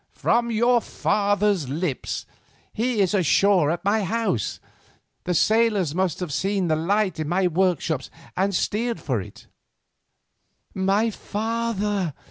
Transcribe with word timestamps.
"From 0.15 0.49
your 0.49 0.81
father's 0.81 1.69
lips. 1.69 2.25
He 2.73 3.01
is 3.01 3.13
ashore 3.13 3.69
at 3.69 3.85
my 3.85 4.03
house. 4.03 4.59
The 5.25 5.35
sailors 5.35 5.93
must 5.93 6.19
have 6.21 6.33
seen 6.33 6.69
the 6.69 6.75
light 6.75 7.19
in 7.19 7.29
my 7.29 7.45
workshop 7.45 8.01
and 8.35 8.55
steered 8.55 8.99
for 8.99 9.21
it." 9.21 9.45
"My 10.73 11.11
father?" 11.11 12.15